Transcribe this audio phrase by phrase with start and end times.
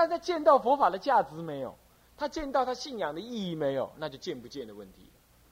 [0.00, 1.76] 但是他见到佛法的价值没有，
[2.16, 5.10] 他见到他信仰的意义没有，那就见不见的问题。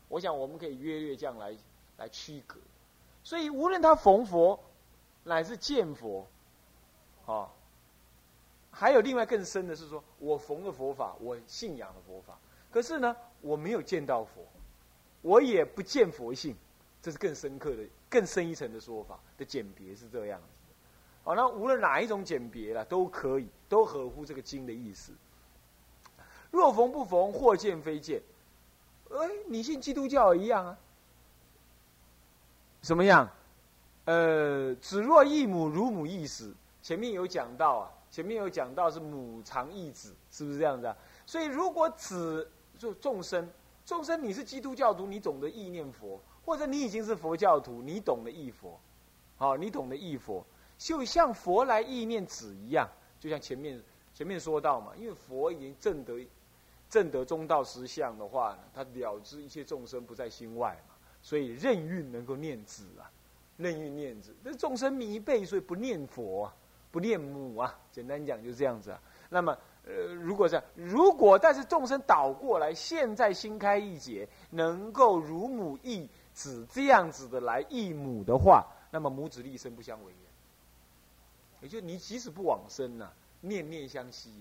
[0.08, 1.54] 我想我们可以约略这样来
[1.98, 2.58] 来区隔。
[3.22, 4.58] 所以无论他逢佛，
[5.24, 6.26] 乃是见佛，
[7.26, 7.50] 啊，
[8.70, 12.38] 还有另外更深的是说，我逢了佛法，我信仰了佛法，
[12.70, 14.40] 可是呢，我没有见到佛，
[15.20, 16.56] 我也不见佛性，
[17.02, 20.40] 这是更深刻的、更深一层的说法的简别是这样。
[21.28, 25.12] 好，那无论哪一种简别了，都可以，都合乎这个经的意思。
[26.50, 28.22] 若逢不逢，或见非见，
[29.10, 30.78] 哎，你信基督教一样啊？
[32.80, 33.28] 怎么样？
[34.06, 36.54] 呃，子若异母，如母异子。
[36.82, 40.96] 前面有讲到啊，前面有讲到是母藏异子，是不是这样子啊？
[41.26, 43.46] 所以如果子就众生，
[43.84, 48.80] 众生你是基督教徒，你懂得意念佛，或者你已经是佛教徒，你懂得意佛，
[49.36, 50.42] 好，你懂得意佛。
[50.78, 52.88] 就像佛来意念子一样，
[53.20, 53.82] 就像前面
[54.14, 56.24] 前面说到嘛，因为佛已经证得
[56.88, 63.10] 证得中道实相的话呢，他了知一切众生不在心外嘛，所以任运能够念子啊，
[63.56, 64.34] 任运念子。
[64.42, 66.54] 这众生迷背，所以不念佛，啊，
[66.90, 67.76] 不念母啊。
[67.92, 69.00] 简单讲就是这样子啊。
[69.28, 80.12] 那么呃，如果是如果但是众生倒过来，现在心开意解，能够如母忆子这样子的来忆母的话，那么母子立身不相违。
[80.12, 80.27] 也
[81.60, 84.32] 也就你即使不往生呐，念念相惜，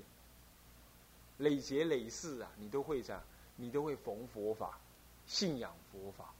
[1.38, 3.22] 累劫累世啊，你都会这样，
[3.56, 4.80] 你都会逢佛法，
[5.26, 6.34] 信仰佛法，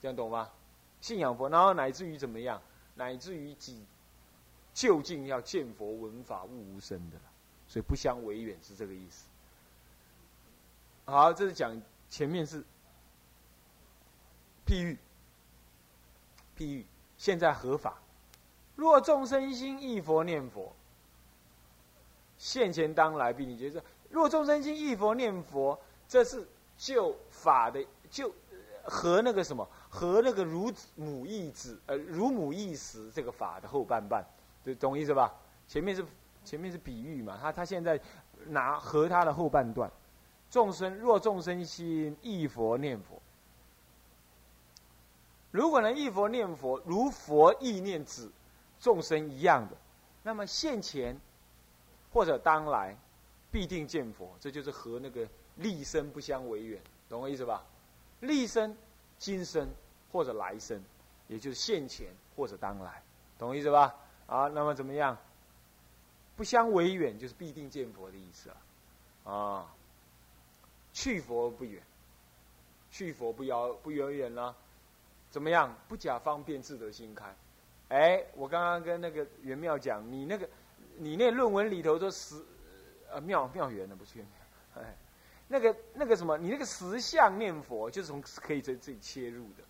[0.00, 0.50] 这样懂吗？
[1.00, 2.60] 信仰佛，然后乃至于怎么样，
[2.94, 3.84] 乃至于几
[4.72, 7.22] 究竟要见佛闻法悟无生的了，
[7.68, 9.26] 所以不相违远是这个意思。
[11.06, 12.62] 好，这是讲前面是
[14.66, 14.98] 譬喻，
[16.56, 16.86] 譬喻，
[17.18, 17.98] 现在合法。
[18.76, 20.72] 若众生心忆佛念佛，
[22.38, 23.80] 现前当来必定觉。
[24.10, 28.32] 若众生心忆佛念佛，这是就法的就
[28.82, 34.24] 和那个什么和那个如母忆子呃如母忆时这个法的后半半，
[34.64, 35.32] 对，懂意思吧？
[35.68, 36.04] 前面是
[36.44, 37.98] 前面是比喻嘛，他他现在
[38.46, 39.90] 拿和他的后半段，
[40.50, 43.22] 众生若众生心忆佛念佛，
[45.52, 48.30] 如果能忆佛念佛，如佛意念子。
[48.84, 49.74] 众生一样的，
[50.22, 51.18] 那么现前
[52.12, 52.94] 或者当来
[53.50, 56.78] 必定见佛，这就是和那个立生不相违远，
[57.08, 57.64] 懂我意思吧？
[58.20, 58.76] 立生、
[59.18, 59.66] 今生
[60.12, 60.84] 或者来生，
[61.28, 63.02] 也就是现前或者当来，
[63.38, 63.94] 懂我意思吧？
[64.26, 65.16] 啊，那么怎么样？
[66.36, 68.50] 不相违远就是必定见佛的意思
[69.24, 69.32] 啊！
[69.32, 69.74] 啊，
[70.92, 71.82] 去佛不远，
[72.90, 74.54] 去佛不遥不远远了，
[75.30, 75.74] 怎么样？
[75.88, 77.34] 不假方便，自得心开。
[77.88, 80.48] 哎，我刚刚跟那个袁妙讲，你那个，
[80.96, 82.34] 你那论文里头说十，
[83.10, 84.96] 呃，妙妙圆的不是袁妙， 哎，
[85.46, 89.62] 那个那个什么，你那个十相念佛就是从可以在这里切入的，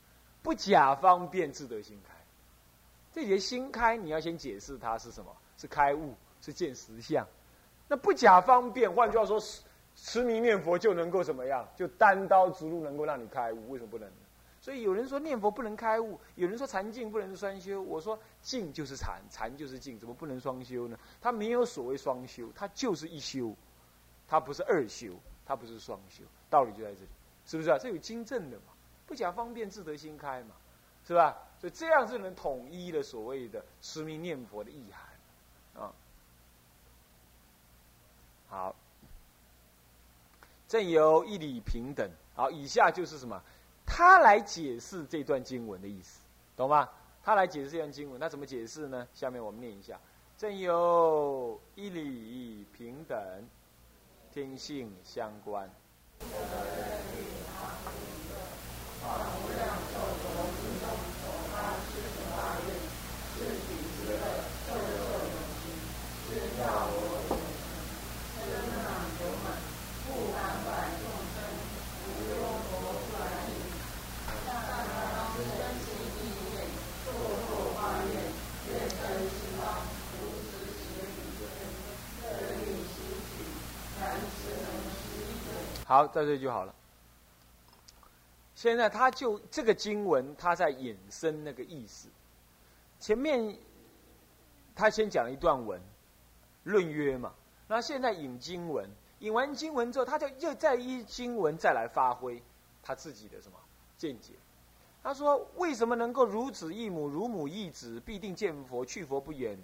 [0.42, 2.14] 不假方便自得心开，
[3.12, 7.26] 这些心开你要先解释它是什么，是开悟，是见实相，
[7.88, 9.38] 那不假方便，换句话说，
[9.96, 14.08] 持名念佛就能够怎么样，就单刀直入能够让你开悟，为什么不能？
[14.64, 17.82] 所以有人说念佛不能开悟，有人说禅静不能双修。
[17.82, 20.98] 我说静就是禅，禅就是静，怎么不能双修呢？
[21.20, 23.54] 它没有所谓双修，它就是一修，
[24.26, 25.12] 它不是二修，
[25.44, 27.08] 它不是双修，道理就在这里，
[27.44, 27.76] 是不是啊？
[27.78, 28.72] 这有经证的嘛？
[29.04, 30.54] 不讲方便自得心开嘛，
[31.06, 31.36] 是吧？
[31.60, 35.92] 所以这样是能统一了所谓的持名念佛的意涵啊。
[38.48, 38.74] 好，
[40.68, 42.10] 正有一理平等。
[42.36, 43.40] 好，以下就是什么？
[43.86, 46.20] 他来解释这段经文的意思，
[46.56, 46.88] 懂吗？
[47.22, 49.06] 他来解释这段经文，他怎么解释呢？
[49.14, 49.98] 下面我们念一下：
[50.36, 53.18] 正有一理平等，
[54.32, 55.70] 天性相关。
[85.94, 86.74] 好，在这就好了。
[88.56, 92.08] 现在他就这个经文，他在引申那个意思。
[92.98, 93.56] 前面
[94.74, 95.80] 他先讲一段文，
[96.64, 97.32] 论约嘛。
[97.68, 102.42] 那现在引经文，引完经文之后，他就又再依经文再来发挥
[102.82, 103.56] 他自己的什么
[103.96, 104.32] 见解。
[105.00, 109.56] 他说：为什么能够如子异母，如母异子，必定见佛，去佛不远，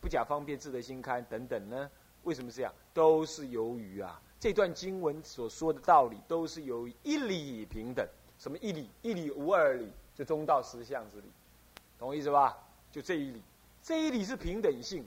[0.00, 1.90] 不假方便，自得心开等等呢？
[2.22, 2.72] 为什么这样？
[2.94, 8.04] 都是由于啊，这段经文所说的道理，都是由一理平等。
[8.40, 8.90] 什么一理？
[9.00, 11.30] 一理无二理，就中道实相之理，
[11.96, 12.58] 懂我意思吧？
[12.90, 13.40] 就这一理，
[13.84, 15.06] 这一理是平等性，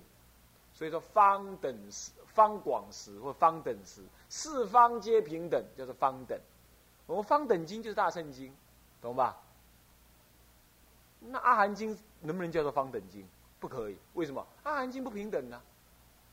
[0.73, 3.99] 所以说方等时、方广时或方等时，
[4.29, 6.39] 四方皆平等，叫做方等。
[7.05, 8.55] 我们方等经就是大圣经，
[9.01, 9.37] 懂吧？
[11.19, 11.89] 那阿含经
[12.21, 13.27] 能不能叫做方等经？
[13.59, 14.47] 不可以，为什么？
[14.63, 15.61] 阿含经不平等呢？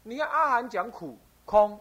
[0.04, 1.80] 你看阿含讲苦、空、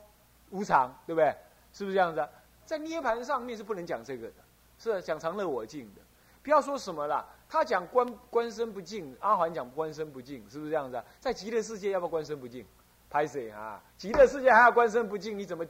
[0.51, 1.36] 无常，对不对？
[1.74, 2.25] 是不是这样子？
[2.65, 4.36] 在涅盘上面是不能讲这个的。
[4.77, 6.01] 是讲常乐我净的，
[6.42, 7.24] 不要说什么了。
[7.48, 11.00] 他讲观观身不净，阿环讲观身不净，是不是这样子？
[11.19, 12.65] 在极乐世界要不要观身不净？
[13.07, 13.80] 拍谁啊？
[13.95, 15.63] 极乐世界还要观身不净，你怎么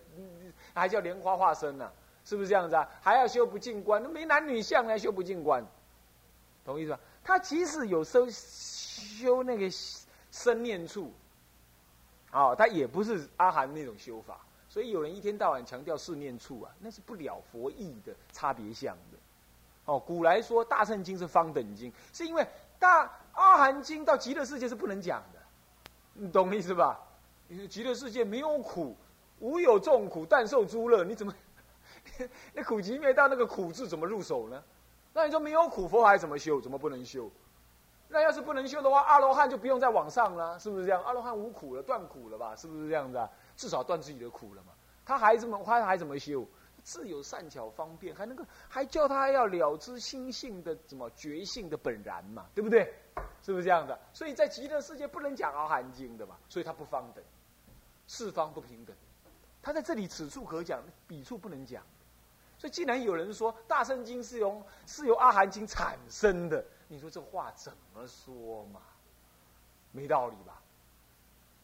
[0.74, 1.92] 还叫莲花化身呢？
[2.24, 2.88] 是不是这样子啊？
[3.02, 5.62] 还要修不净观，那没男女相来修不净观，
[6.64, 7.00] 懂意思吧？
[7.22, 9.70] 他即使有修修那个
[10.32, 11.12] 生念处，
[12.32, 14.40] 哦，他也不是阿含那种修法。
[14.72, 19.18] 所以有人一天到晚强调四念处啊，那是不了佛意的差别相的。
[19.84, 22.48] 哦，古来说大乘经是方等经，是因为
[22.80, 25.40] 大阿含经到极乐世界是不能讲的，
[26.14, 26.98] 你懂意思吧？
[27.70, 28.96] 极乐世界没有苦，
[29.40, 31.36] 无有众苦，但受诸乐，你怎么
[32.56, 34.64] 那苦集灭道那个苦字怎么入手呢？
[35.12, 36.62] 那你说没有苦佛还怎么修？
[36.62, 37.30] 怎么不能修？
[38.08, 41.04] 那要是不能修的话，阿罗汉就不用再往上了，是不是这样？
[41.04, 42.56] 阿罗汉无苦了，断苦了吧？
[42.56, 43.30] 是不是这样子啊？
[43.62, 44.74] 至少断自己的苦了嘛？
[45.06, 45.62] 他还怎么？
[45.64, 46.44] 他还怎么修？
[46.82, 52.48] 自有善巧方便，还能够还叫他要了知心性的什么觉性的本然嘛？
[52.56, 52.92] 对不对？
[53.44, 54.00] 是不是这样的？
[54.14, 56.38] 所以在极乐世界不能讲阿含经的嘛？
[56.50, 57.24] 所以他不方等，
[58.08, 58.96] 四方不平等。
[59.62, 61.84] 他在这里此处可讲，彼处不能讲。
[62.58, 68.82] 所以既然有人说大圣经是由是由阿含经产生的，你说这话怎么说嘛？
[69.92, 70.60] 没道理吧？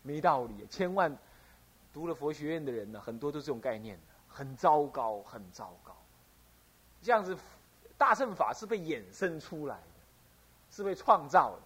[0.04, 1.18] 没道理，千万。
[1.98, 5.96] 读了佛学院的人呢，很多都是这种概念的，很糟糕，很糟糕。
[7.02, 7.36] 这样子，
[7.98, 9.82] 大乘法是被衍生出来的，
[10.70, 11.62] 是被创造的。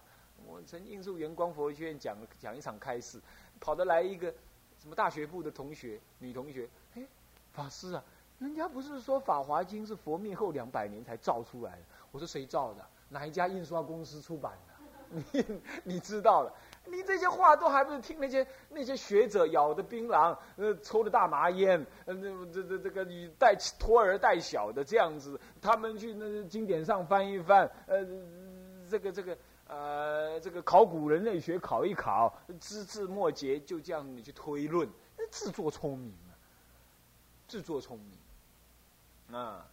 [0.46, 3.20] 我曾经是圆光佛学院讲讲一场开示，
[3.60, 4.32] 跑得来一个
[4.78, 7.06] 什么大学部的同学，女同学，哎，
[7.52, 8.02] 法师啊，
[8.38, 11.82] 人家不是说《法华经》是佛灭后两百年才造出来的？
[12.10, 12.82] 我说谁造的？
[13.10, 14.72] 哪一家印刷公司出版的？
[15.30, 16.50] 你你知道了。
[16.84, 22.14] 你这些话都还不是听那些那些学者咬的槟榔，呃，抽的大麻烟，呃，
[22.52, 28.04] 这这这个你带托儿带小的这样子，他们去那经典上翻一翻，呃，
[28.90, 29.38] 这个这个
[29.68, 34.88] 呃，这个考古人类学考一考，枝枝末节就这样你去推论，
[35.30, 36.34] 自作聪明啊，
[37.46, 37.98] 自作聪
[39.30, 39.64] 明，啊，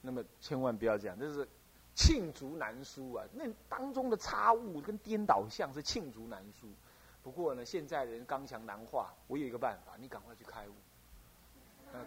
[0.00, 1.46] 那么千万不要这样，这是。
[1.94, 3.24] 罄竹难书啊！
[3.34, 6.66] 那当中的差误跟颠倒相是罄竹难书。
[7.22, 10.72] 不过呢，现在人刚强难化，我有一个办法，你赶快去开悟，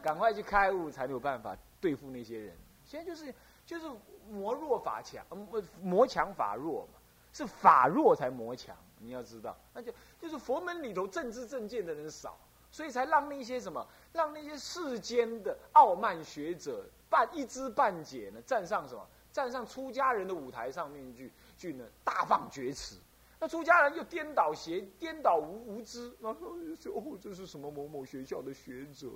[0.02, 2.56] 赶快去开悟，才有办法对付那些人。
[2.86, 3.34] 现在就是
[3.66, 3.90] 就是
[4.30, 7.00] 魔弱法强，呃，魔强法弱嘛，
[7.32, 8.76] 是法弱才魔强。
[8.98, 12.38] 你要知道，那就就是佛门里头正知正见的人少，
[12.72, 19.08] 所以才让那些什么，让那些世间的傲慢学者半一知半解呢，站上什么？
[19.36, 22.96] 站上出家人的舞台上面去，去呢大放厥词。
[23.38, 26.16] 那出家人又颠倒邪，颠倒无无知。
[26.22, 26.56] 然后说
[26.96, 29.10] ：“哦，这是什么某某学校的学者？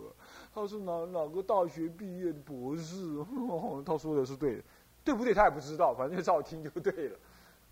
[0.53, 2.95] 他是哪哪个大学毕业的博士？
[3.85, 4.63] 他说的是对的，
[5.05, 5.33] 对不对？
[5.33, 7.17] 他也不知道，反正就照听就对了。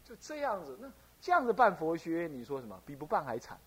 [0.06, 0.89] 就这样子，那
[1.20, 2.82] 这样子办佛学院，你说什么？
[2.86, 3.60] 比不办还惨。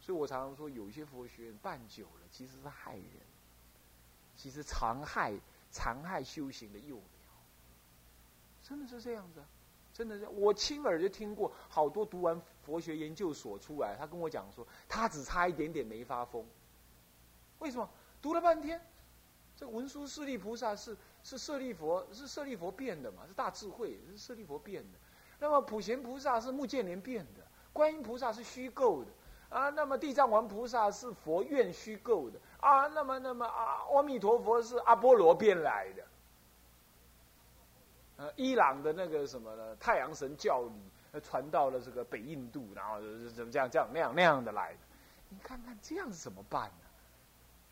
[0.00, 3.04] 所以我常常说，有一些佛学院办久了，其实是害人，
[4.34, 5.34] 其实残害
[5.70, 6.98] 残害修行的幼。
[8.66, 9.40] 真的是这样子，
[9.94, 16.44] 真的是我亲耳就听过好多读完佛学研究所出来，他跟我讲说，他只差一点点没发疯。
[17.60, 17.88] 为什么？
[18.20, 18.80] 读了半天，
[19.56, 23.22] 这文殊舍利菩萨是是舍利佛，是舍利佛变的嘛？
[23.28, 24.98] 是大智慧，是舍利佛变的。
[25.38, 29.10] 那么普贤菩萨是目犍连变的，观音菩萨是虚构的
[29.48, 29.70] 啊。
[29.70, 32.88] 那么地藏王菩萨是佛愿虚构的啊。
[32.88, 36.04] 那么那么啊，阿弥陀佛是阿波罗变来的。
[38.16, 39.76] 呃，伊朗的那个什么呢？
[39.76, 44.78] 太阳神教理传到了这个北印度，然后怎么这样这样那样那样的来的？
[45.28, 46.86] 你看看这样子怎么办呢？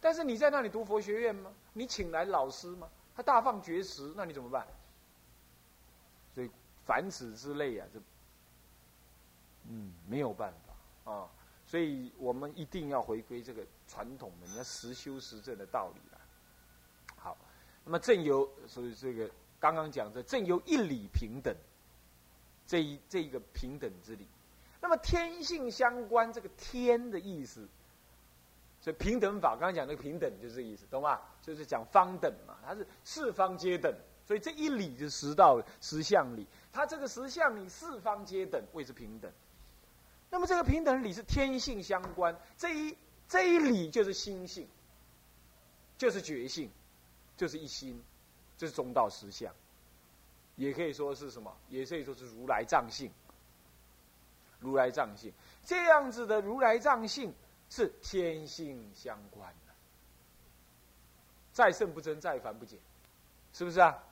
[0.00, 1.50] 但是你在那里读佛学院吗？
[1.72, 2.90] 你请来老师吗？
[3.16, 4.66] 他大放厥词，那你怎么办？
[6.34, 6.50] 所以
[6.84, 7.98] 凡此之类啊，这
[9.66, 11.30] 嗯没有办法啊。
[11.64, 16.18] 所以我们一定要回归这个传统的，你要实修实证的道理来。
[17.16, 17.34] 好，
[17.82, 19.30] 那么正有所以这个。
[19.64, 21.56] 刚刚讲的正由一理平等，
[22.66, 24.28] 这一这一个平等之理，
[24.82, 27.66] 那么天性相关，这个天的意思，
[28.82, 31.18] 所以平等法刚刚讲那个平等就是这个意思，懂吗？
[31.40, 33.90] 就是讲方等嘛，它是四方皆等，
[34.26, 39.32] 所以这一理就十道十相理，它这个十相理四方皆等谓之平等。
[40.28, 42.94] 那么这个平等理是天性相关，这一
[43.26, 44.68] 这一理就是心性，
[45.96, 46.70] 就是觉性，
[47.38, 48.02] 就是一心，
[48.56, 49.52] 这是中道实相，
[50.56, 51.54] 也可以说是什么？
[51.68, 53.10] 也可以说是如来藏性。
[54.60, 55.30] 如来藏性，
[55.62, 57.34] 这样子的如来藏性
[57.68, 59.74] 是天性相关的，
[61.52, 62.78] 再胜不增，再凡不减，
[63.52, 64.02] 是不是啊？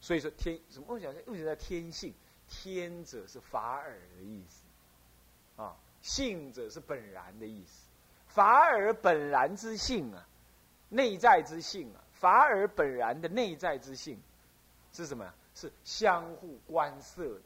[0.00, 0.86] 所以说天什么？
[0.94, 2.14] 我讲为什么叫天性？
[2.48, 4.62] 天者是法尔的意思，
[5.60, 7.88] 啊，性者是本然的意思。
[8.28, 10.28] 法尔本然之性啊，
[10.90, 14.20] 内在之性啊，法尔本然的内在之性
[14.92, 15.32] 是什么？
[15.54, 17.42] 是相互关涉的，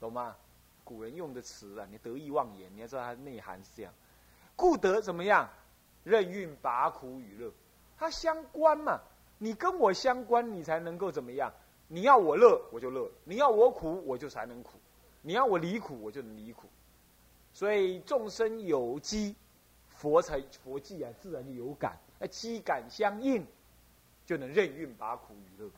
[0.00, 0.36] 懂吗？
[0.82, 3.92] 古人用的词啊，你得意忘言，你要知道它的内涵是这样。
[4.56, 5.48] 故得怎么样？
[6.02, 7.52] 任运拔苦与乐，
[7.96, 9.00] 它相关嘛。
[9.38, 11.52] 你跟我相关，你才能够怎么样？
[11.86, 14.72] 你要我乐，我就乐；你要我苦，我就才能苦；
[15.22, 16.68] 你要我离苦，我就能离苦。
[17.52, 19.36] 所以众生有机，
[19.88, 21.96] 佛才佛际啊，自然就有感。
[22.18, 23.46] 那机感相应，
[24.28, 25.70] 就能任运拔苦与乐。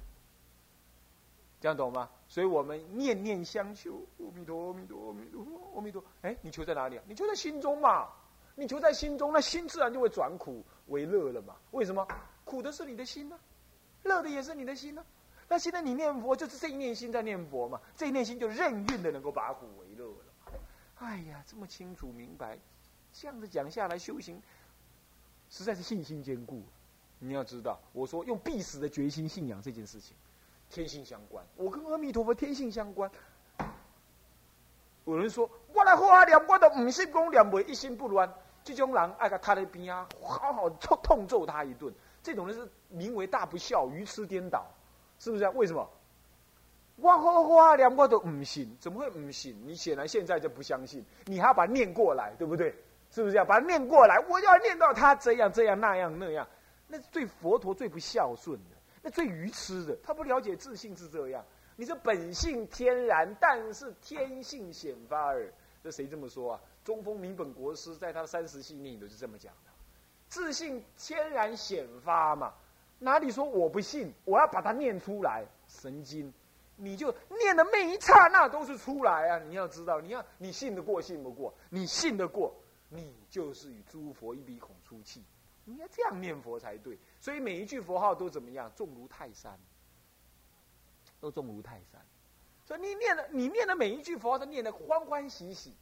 [1.61, 2.11] 这样懂吗？
[2.27, 6.05] 所以我们念念相求，阿弥陀，阿弥陀，阿弥陀，阿弥陀。
[6.23, 7.05] 哎，你求在哪里啊？
[7.07, 8.09] 你求在心中嘛。
[8.57, 11.55] 你求在心中，那心自然就会转苦为乐了嘛。
[11.71, 12.05] 为什么？
[12.45, 13.39] 苦的是你的心呢，
[14.03, 15.07] 乐的也是你的心呢。
[15.49, 17.81] 那现在你念佛，就是这一念心在念佛嘛。
[17.95, 20.59] 这一念心就任运的能够把苦为乐了。
[20.97, 22.59] 哎呀，这么清楚明白，
[23.13, 24.43] 这样子讲下来修行，
[25.51, 26.65] 实在是信心坚固。
[27.21, 30.17] 你要知道，我说用必死的决心信仰这件事情。
[30.69, 33.11] 天性相关，我跟阿弥陀佛天性相关。
[35.05, 38.33] 有人说，我来好好念，我都唔信讲念袂一心不乱。
[38.63, 41.93] 这种人爱个他的边啊，好好痛痛揍他一顿。
[42.23, 44.67] 这种人是名为大不孝，愚痴颠倒，
[45.19, 45.51] 是不是啊？
[45.55, 45.89] 为什么？
[46.97, 49.57] 我好好念，我都唔信，怎么会唔信？
[49.67, 52.75] 你显然现在就不相信，你还要把它念过来，对不对？
[53.11, 53.47] 是不是这样？
[53.47, 56.47] 把它念过来，我要念到他这样这样那样那样，
[56.91, 58.77] 那是对佛陀最不孝顺的。
[59.01, 61.43] 那最愚痴的，他不了解自信是这样。
[61.77, 65.51] 你这本性天然，但是天性显发耳。
[65.83, 66.61] 这谁这么说啊？
[66.85, 69.71] 中峰明本国师在他的三十系里头是这么讲的：
[70.29, 72.53] 自信天然显发嘛，
[72.99, 74.13] 哪里说我不信？
[74.27, 76.31] 我要把它念出来，神经！
[76.77, 79.39] 你就念的每一刹那都是出来啊！
[79.39, 81.55] 你要知道，你要你信得过，信不过？
[81.69, 82.55] 你信得过，
[82.89, 85.25] 你就是与诸佛一鼻孔出气。
[85.65, 88.71] 你要这样念佛才对，所以每一句佛号都怎么样？
[88.75, 89.59] 重如泰山，
[91.21, 92.01] 都重如泰山。
[92.65, 95.75] 所以你念的，你念的每一句佛号都念的欢欢喜喜。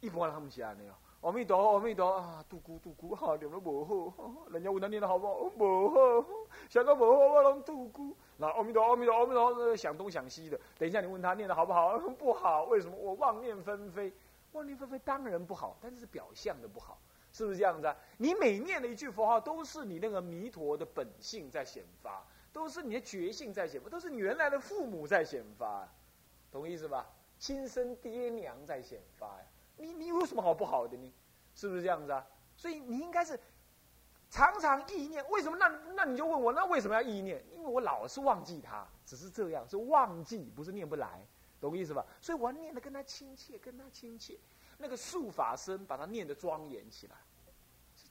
[0.00, 0.94] 一般他们起来没有？
[1.22, 2.44] 阿弥陀，阿弥陀啊！
[2.50, 5.48] 度孤度孤，哈，念得不好，人家问他念的好不好？
[5.48, 6.28] 不好，
[6.68, 8.14] 想个不好，我拢度孤。
[8.36, 10.60] 那阿弥陀，阿弥陀，阿弥陀，想东想西的。
[10.78, 11.98] 等一下你问他念的好不好？
[12.18, 12.94] 不好，为什么？
[12.94, 14.12] 我妄念纷飞，
[14.52, 16.98] 妄念纷飞当然不好，但是表象的不好。
[17.34, 17.96] 是不是这样子啊？
[18.18, 25.88] 你每念的一句佛号，都是你那个弥陀的本性在显发，都是你的觉性在显发，都是你原来的父母在显发，
[26.52, 27.10] 懂意思吧？
[27.36, 29.46] 亲生爹娘在显发呀！
[29.76, 30.96] 你你有什么好不好的？
[30.96, 31.12] 呢
[31.56, 32.24] 是不是这样子啊？
[32.56, 33.38] 所以你应该是
[34.30, 35.28] 常常意念。
[35.28, 35.56] 为什么？
[35.56, 37.44] 那那你就问我，那为什么要意念？
[37.52, 41.26] 因为我老是忘记他，只是这样，是忘记，不是念不来，
[41.60, 42.06] 懂意思吧？
[42.20, 44.38] 所以我要念的跟他亲切，跟他亲切。
[44.76, 47.16] 那个术法身，把它念得庄严起来，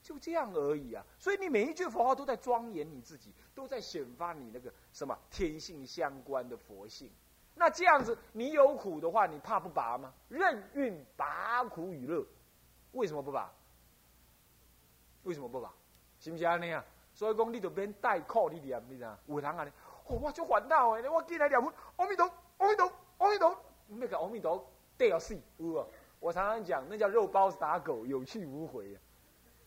[0.04, 1.02] 就这样而已啊！
[1.18, 7.10] 所以你每一句佛号都在庄严你自己，都在显发你那个什么天性相关的佛性。
[7.54, 10.12] 那这样子，你有苦的话，你怕不拔吗？
[10.28, 12.22] 任运拔苦与乐，
[12.92, 13.50] 为什么不拔？
[15.22, 15.72] 为什么不拔？
[16.20, 16.84] 是不是安尼啊？
[17.14, 19.18] 所以讲，你就免代课你念，你知道？
[19.26, 19.72] 有人安尼，
[20.04, 25.86] 我就烦恼的，我进来念佛，阿弥陀，阿弥陀，阿弥陀，那个阿弥陀得要死，有啊。
[26.20, 29.00] 我常常讲，那叫肉包子打狗，有去无回啊！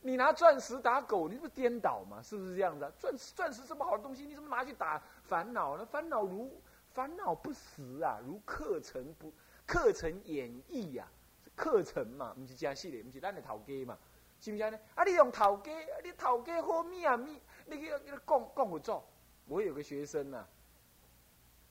[0.01, 2.21] 你拿钻石打狗，你不是颠倒吗？
[2.23, 2.91] 是不是这样子？
[2.99, 5.85] 钻石钻石这么好的东西，你怎么拿去打烦恼呢？
[5.85, 6.61] 烦恼如
[6.93, 9.33] 烦恼不实啊，如课程不
[9.65, 11.07] 课程演绎呀，
[11.55, 13.97] 课程嘛，不是加系列，不是咱的头家嘛，
[14.39, 14.79] 是不是呢？
[14.95, 15.71] 啊，你用头家，
[16.03, 17.39] 你头家好咩啊咩？
[17.65, 19.03] 你给给他讲讲我做。
[19.45, 20.45] 我有个学生呐，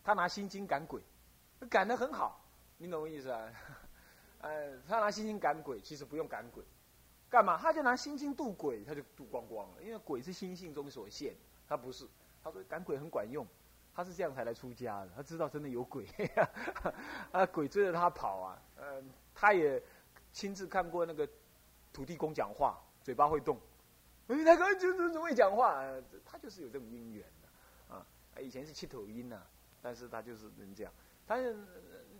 [0.02, 1.00] 他拿心经赶鬼，
[1.68, 2.40] 赶得很好，
[2.78, 3.52] 你懂我意思啊？
[4.40, 6.62] 呃，他拿心经赶鬼，其实不用赶鬼，
[7.28, 7.58] 干嘛？
[7.58, 9.82] 他就拿心经渡鬼，他就渡光光了。
[9.82, 11.34] 因为鬼是心性中所现，
[11.68, 12.06] 他不是。
[12.42, 13.44] 他说赶鬼很管用，
[13.92, 15.10] 他是这样才来出家的。
[15.16, 16.06] 他知道真的有鬼，
[17.32, 18.62] 啊，鬼追着他跑啊。
[18.76, 19.02] 呃，
[19.34, 19.82] 他也
[20.32, 21.28] 亲自看过那个
[21.92, 23.58] 土地公讲话，嘴巴会动。
[24.28, 25.84] 哎，他刚就是怎么会讲话？
[26.24, 28.06] 他就是有这种因缘的啊。
[28.40, 29.42] 以前是七头鹰呐，
[29.82, 30.92] 但是他就是能这样。
[31.26, 31.36] 他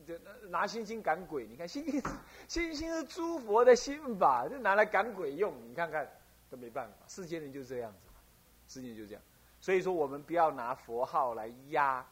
[0.07, 0.15] 就
[0.49, 2.01] 拿星星赶鬼，你看星星，
[2.47, 5.53] 星星是诸佛的心法，就拿来赶鬼用。
[5.69, 6.09] 你看看
[6.49, 7.99] 都没办法，世间人就是这样子，
[8.69, 9.23] 世间人就这样。
[9.61, 12.07] 所以说，我们不要拿佛号来压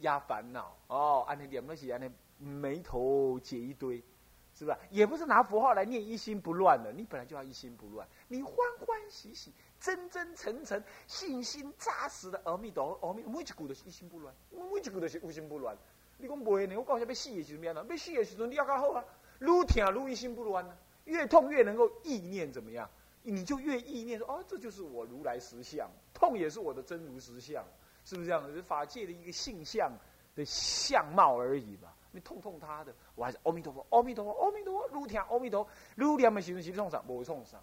[0.00, 1.24] 压烦恼哦。
[1.26, 4.04] 按那点东西，按那眉头结一堆，
[4.52, 4.78] 是吧？
[4.90, 6.92] 也不是拿佛号来念一心不乱的。
[6.92, 15.74] 你本来就要一心不乱，你欢欢喜喜、真真诚诚、信心扎实的阿弥陀佛，阿弥每一句都是一心不乱，每一句都是无心不乱。
[16.18, 16.76] 你讲不会呢？
[16.76, 17.74] 我告诉你，要死的时阵怎样？
[17.74, 19.04] 要死的时阵你要较好啊，
[19.40, 20.76] 愈痛愈一心不乱呢。
[21.04, 22.90] 越痛越能够意念怎么样？
[23.22, 27.64] 你就越意念说哦，这就是我如来实相，痛也是我的真如实相，
[28.04, 28.52] 是不是这样？
[28.52, 29.90] 是法界的一个性相
[30.34, 31.92] 的相貌而已嘛。
[32.10, 37.02] 你痛痛他的，我还是阿弥陀佛，阿弥陀佛，阿弥陀佛，愈听阿弥陀，愈念的时候是创啥？
[37.06, 37.58] 无创啥。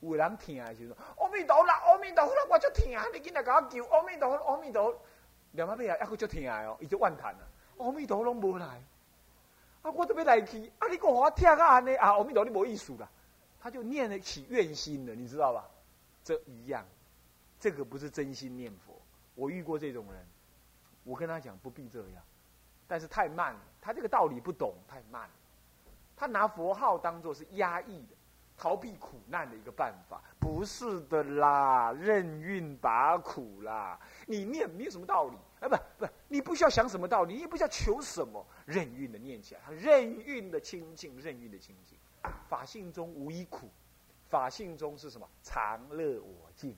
[0.00, 4.98] 有人听的时候，阿弥陀佛，阿弥陀佛，我就听，你今日给我叫阿弥陀佛，阿弥陀。
[5.54, 5.56] 佛。
[5.56, 7.40] 念啊尾啊，还佫足疼的哦，伊就怨叹啊，
[7.78, 8.82] 阿弥陀佛拢无来，
[9.82, 13.08] 啊，我都要来去，啊，你讲我听啊安尼啊，阿弥陀佛你无意思啦，
[13.60, 15.68] 他就念得起怨心了，你知道吧？
[16.24, 16.84] 这一样，
[17.60, 18.94] 这个不是真心念佛。
[19.34, 20.26] 我遇过这种人，
[21.02, 22.22] 我跟他讲不必这样，
[22.86, 25.34] 但是太慢了，他这个道理不懂，太慢了，
[26.16, 28.16] 他拿佛号当做是压抑的。
[28.56, 33.98] 逃避苦难的一个办法，不是的啦，任运拔苦啦。
[34.26, 41.98] 你念没有什么道理，啊，不不，你不需要想什么道理，你也不需要求什么，任运的念起来，任运的清净，任运的清净。
[42.48, 43.68] 法性中无一苦，
[44.28, 45.28] 法性中是什么？
[45.42, 46.76] 常乐我净。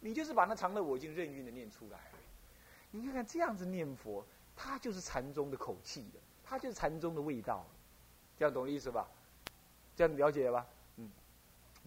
[0.00, 1.98] 你就是把那常乐我净任运的念出来。
[2.90, 4.24] 你看看这样子念佛，
[4.56, 7.66] 它就是禅宗的口气的，它就是禅宗的味道。
[8.36, 9.08] 这样懂意思吧？
[9.96, 10.66] 这样了解了吧？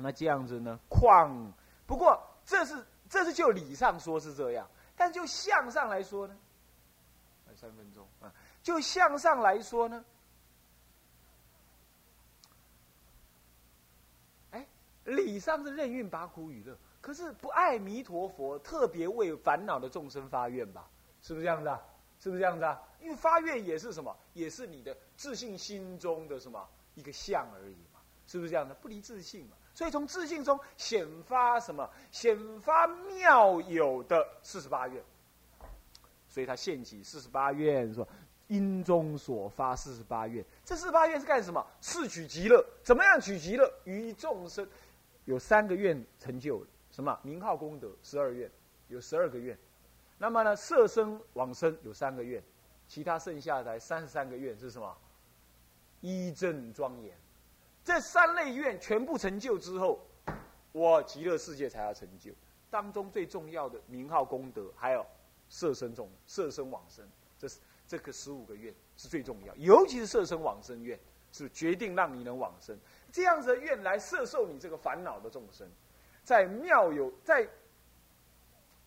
[0.01, 0.79] 那这样子呢？
[0.89, 1.53] 况
[1.86, 6.38] 不过这是这是就理上说是这样，但就相上来说呢？
[7.45, 8.34] 还三分钟啊！
[8.63, 10.06] 就相上来说呢？
[14.52, 14.65] 哎，
[15.04, 20.88] 理上是任运拔苦与乐，可是不爱弥陀佛，特别为烦恼的众生发愿吧？
[21.21, 21.82] 是不是这样子啊？
[22.19, 22.82] 是不是这样子啊？
[23.02, 24.15] 因为发愿也是什么？
[24.34, 27.99] 也是你的自信心中的什么一个相而已嘛？
[28.28, 28.73] 是不是这样的？
[28.75, 29.58] 不离自信嘛？
[29.73, 31.89] 所以从自信中显发什么？
[32.12, 35.03] 显发妙有的四十八愿。
[36.27, 38.07] 所以他现起四十八愿，说
[38.47, 40.45] 因中所发四十八愿。
[40.63, 41.65] 这四十八愿是干什么？
[41.81, 42.65] 是取极乐。
[42.84, 43.71] 怎么样取极乐？
[43.84, 44.67] 于众生
[45.25, 47.17] 有三个愿成就什么？
[47.23, 48.49] 名号功德十二愿，
[48.88, 49.57] 有十二个愿。
[50.17, 52.43] 那么呢，色身往生有三个愿，
[52.88, 54.97] 其他剩下的三十三个愿是什么？
[56.01, 57.17] 一正庄严。
[57.84, 60.00] 这三类愿全部成就之后，
[60.72, 62.32] 我极乐世界才要成就。
[62.70, 65.06] 当中最重要的名号功德，还有
[65.50, 67.06] 色身众色身往生，
[67.38, 69.54] 这是这个十五个愿是最重要。
[69.56, 70.98] 尤其是色身往生愿，
[71.34, 72.80] 是决定让你能往生。
[73.12, 75.67] 这样子的愿来摄受你这个烦恼的众生，
[76.24, 77.46] 在妙有在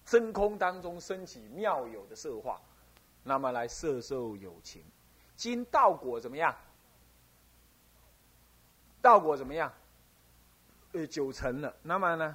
[0.07, 2.61] 真空当中升起妙有的色化，
[3.23, 4.83] 那么来摄受有情。
[5.37, 6.55] 今道果怎么样？
[9.05, 9.71] 道果怎么样？
[10.93, 11.77] 呃，九成了。
[11.83, 12.35] 那么呢？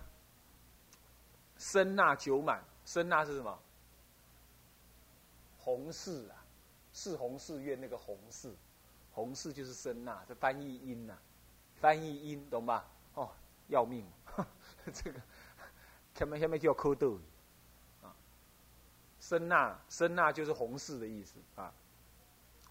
[1.58, 3.60] 身纳九满，身纳是什么？
[5.58, 6.45] 弘誓啊，
[6.93, 8.53] 是弘誓愿那个弘誓，
[9.12, 11.17] 弘誓就是身纳，这翻译音呐，
[11.82, 12.86] 翻译音懂吧？
[13.15, 13.32] 哦，
[13.67, 14.05] 要命！
[14.93, 15.19] 这个
[16.13, 17.17] 下面下面叫蝌蚪
[18.03, 18.13] 啊。
[19.19, 21.73] 身纳身纳就是弘誓的意思啊，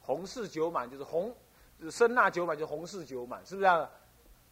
[0.01, 1.35] 弘誓九满就是红。
[1.91, 3.89] 声纳九满就红事九满，是不是这样？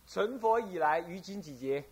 [0.07, 1.85] 成佛以来，于今几劫？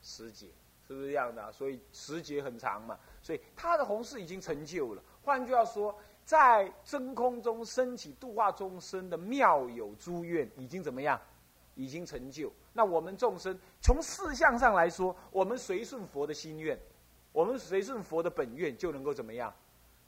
[0.00, 0.48] 十劫，
[0.88, 1.52] 是不是这样的？
[1.52, 5.02] 所以十劫很长嘛，所以他的红事已经成就了。
[5.22, 11.20] 换句话说，在真空中升起度化众生的妙有诸愿，已经怎么样？
[11.74, 12.50] 已经成就。
[12.72, 16.78] 那我们众生从事相上来说，我们随顺佛的心愿，
[17.32, 19.52] 我们随顺佛的本愿，就能够怎么样？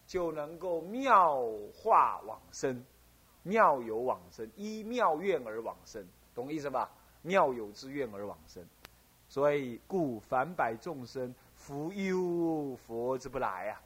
[0.07, 1.43] 就能够妙
[1.75, 2.85] 化往生。
[3.43, 6.91] 妙有往生，依妙愿而往生，懂意思吧？
[7.23, 8.65] 妙有之愿而往生，
[9.29, 13.81] 所以故凡百众生福忧佛之不来啊。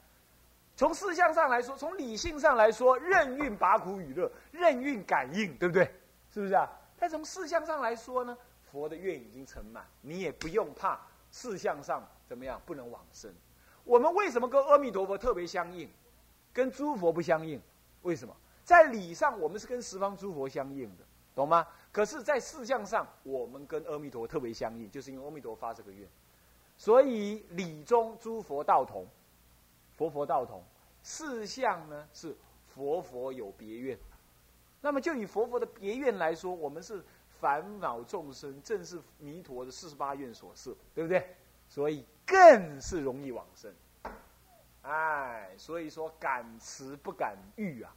[0.75, 5.85] 从事相上来说，从理性上来说，任运拔苦与乐，任运感应，对不对？
[6.31, 6.69] 是不是啊？
[6.99, 8.37] 但从事相上来说呢，
[8.71, 10.99] 佛的愿已经成满，你也不用怕
[11.31, 13.33] 事相上怎么样不能往生。
[13.83, 15.89] 我们为什么跟阿弥陀佛特别相应，
[16.53, 17.61] 跟诸佛不相应？
[18.01, 18.35] 为什么？
[18.67, 21.03] 在理上我们是跟十方诸佛相应的，
[21.33, 21.65] 懂吗？
[21.89, 26.05] 可是，在事相上，我们跟阿弥陀特别相应，就是因为阿弥陀发这个愿，
[26.75, 29.07] 所以理中诸佛道同，
[29.95, 30.61] 佛佛道同。
[31.01, 32.35] 事相呢是
[32.67, 33.97] 佛佛有别愿，
[34.81, 37.01] 那么就以佛佛的别愿来说，我们是
[37.39, 41.37] 烦恼众生，正是弥陀的四十八愿所设，对不对？
[41.69, 43.73] 所以更是容易往生。
[44.81, 47.95] 哎，所以说敢持不敢欲啊，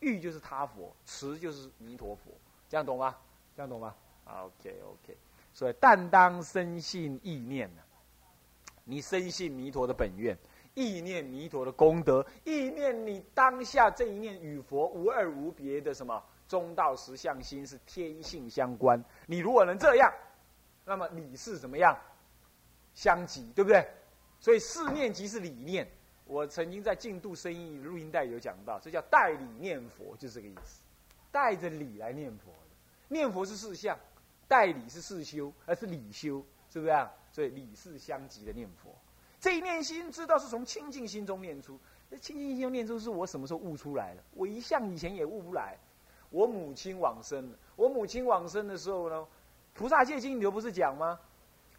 [0.00, 2.32] 欲就是他佛，慈就是弥陀佛，
[2.68, 3.16] 这样懂吗？
[3.56, 3.94] 这样懂吗
[4.26, 5.16] ？OK OK，
[5.52, 7.82] 所以但当深信意念呢，
[8.84, 10.38] 你深信弥陀的本愿，
[10.74, 19.02] 意念弥陀的功德，意念你当下这一念与佛无二无别的什么中道实相心是天性相关。
[19.26, 20.12] 你如果能这样，
[20.84, 21.98] 那么你是怎么样
[22.94, 23.84] 相即，对不对？
[24.38, 25.90] 所以四念即是理念。
[26.28, 30.82] 我曾经在净度生意录音带有讲到，这叫代理念佛，就是这个意思，
[31.32, 32.52] 带着理来念佛。
[33.08, 33.98] 念佛是事相，
[34.46, 37.10] 代理是事修，而是理修，是不是啊？
[37.32, 38.94] 所以理事相即的念佛，
[39.40, 41.80] 这一念心知道是从清净心中念出。
[42.10, 44.22] 那清净心中念出是我什么时候悟出来的？
[44.34, 45.78] 我一向以前也悟不来。
[46.28, 49.26] 我母亲往生，我母亲往生的时候呢，
[49.72, 51.18] 菩萨戒经里头不是讲吗？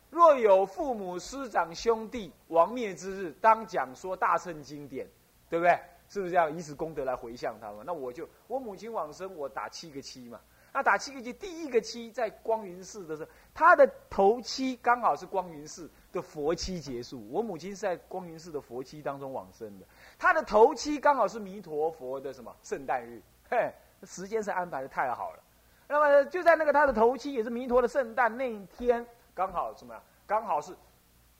[0.10, 5.08] 若有父母师长兄弟亡灭之日，当讲说大乘经典，
[5.50, 5.80] 对不对？
[6.10, 6.52] 是不是这样？
[6.56, 7.86] 以此功德来回向他们。
[7.86, 10.40] 那我就我母亲往生，我打七个七嘛。
[10.74, 17.28] 那打七个七，第一个七在光云寺的时候，他的头七刚好是光云寺的佛七结束。
[17.30, 19.86] 我母亲是在光云寺的佛七当中往生的，
[20.18, 23.22] 他的头七刚好是弥陀佛的什么圣诞日？
[23.48, 23.72] 嘿，
[24.04, 25.44] 时间是安排的太好了。
[25.88, 29.06] 那么就在那个他的头七，也是弥陀的圣诞那一天。
[29.40, 30.04] 刚好什么样？
[30.28, 30.76] 刚好是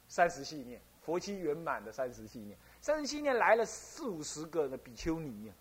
[0.08, 2.58] 三十系念，佛期圆满的三十系念。
[2.80, 5.52] 三十系念来了四五十个的比丘尼。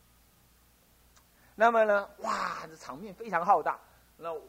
[1.57, 3.77] 那么呢，哇，这场面非常浩大。
[4.19, 4.41] 那我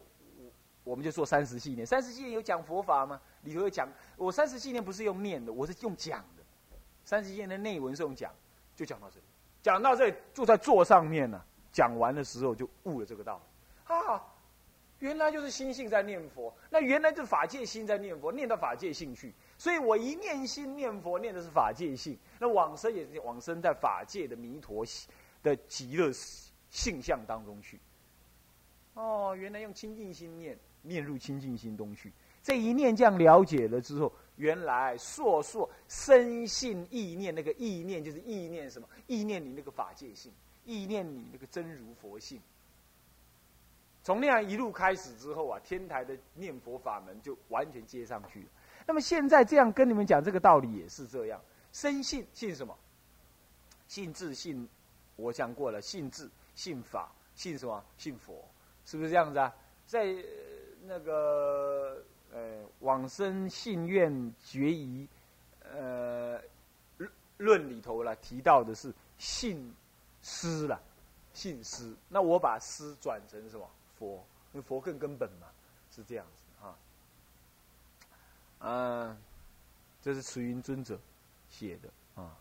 [0.83, 1.83] 我们就做三十系念。
[1.83, 3.19] 三十系念有讲佛法吗？
[3.41, 3.89] 里头有讲。
[4.17, 6.43] 我三十系念不是用念的，我是用讲的。
[7.03, 8.31] 三十系念的内文是用讲，
[8.75, 9.25] 就讲到这里。
[9.63, 13.41] 讲到这里，坐在座上面呢，讲完的时候就悟了这个道
[13.87, 13.95] 理。
[13.95, 14.21] 啊。
[14.99, 19.33] 原来就是心性在念佛，那原来就是法界心在念佛，念到法界性去。
[19.57, 22.17] 所以我一念心念佛，念的是法界性。
[22.39, 24.85] 那往生也是往生在法界的弥陀
[25.41, 26.11] 的极乐
[26.69, 27.79] 性相当中去。
[28.93, 32.11] 哦，原来用清净心念，念入清净心中去。
[32.43, 38.87] 这一念这样了解了之后，原来烁烁生信意念，那个意念就是意念什么？
[39.07, 40.31] 意念你那个法界性，
[40.65, 42.41] 意念你那个真如佛性。
[44.09, 48.47] 从那样一路开始之后啊，天台的念佛法门就完全接上去了。
[48.87, 51.39] 那么现在这样跟你们讲这个道理也是这样，
[51.71, 52.75] 深信信什么？
[53.87, 54.67] 信智信，
[55.15, 57.85] 我讲过了，信智信法信什么？
[57.99, 58.43] 信佛，
[58.83, 59.55] 是不是这样子啊？
[59.85, 60.15] 在
[60.87, 65.07] 那个呃往生信愿决疑
[65.71, 66.41] 呃
[67.37, 69.71] 论里头了，提到的是信
[70.23, 70.81] 师了，
[71.31, 71.93] 信师。
[72.07, 73.69] 那我把师转成什么？
[73.99, 75.47] 佛，因为佛更根本嘛，
[75.91, 76.75] 是这样子哈。
[78.61, 79.17] 嗯，
[80.01, 80.97] 这是慈云尊者
[81.49, 82.33] 写的啊。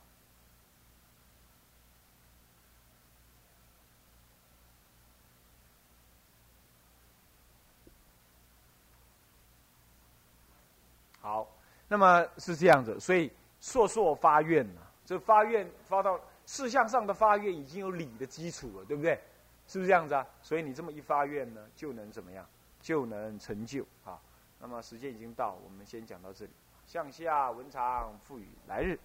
[11.21, 11.47] 好，
[11.89, 19.21] 那么是这样子，所以硕硕发愿呐，这发愿发到事项上的发愿已经有理的基础了，对不对？
[19.69, 20.27] 是不是这样子啊？
[20.43, 22.45] 所以你这么一发愿呢，就能怎么样？
[22.81, 24.19] 就能成就啊。
[24.59, 26.51] 那么时间已经到，我们先讲到这里。
[26.87, 28.99] 向下文长赋予来日，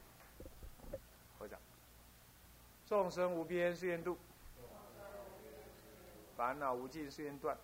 [1.38, 1.60] 合掌。
[2.88, 4.18] 众生无边誓愿度，
[6.38, 7.58] 烦恼无尽誓愿断，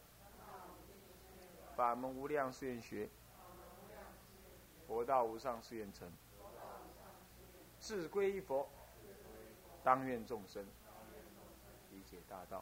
[1.78, 3.08] 法门无量誓愿学，
[4.86, 6.12] 佛道无上誓愿成。
[7.80, 8.68] 志归一佛，
[9.86, 10.66] 当愿众生
[11.92, 12.62] 理解大道。